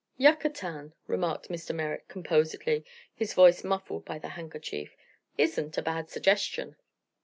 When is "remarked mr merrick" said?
1.05-2.07